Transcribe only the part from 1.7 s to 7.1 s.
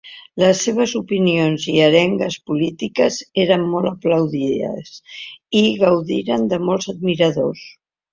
i arengues polítiques eren molt aplaudides i gaudien de molts